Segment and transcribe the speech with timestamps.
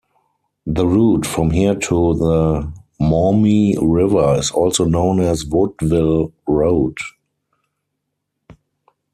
[0.65, 6.97] The route from here to the Maumee River is also known as Woodville Road.